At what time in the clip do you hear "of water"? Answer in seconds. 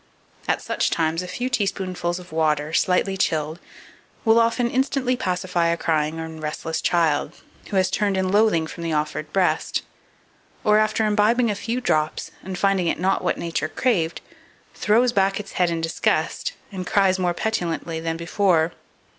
2.17-2.73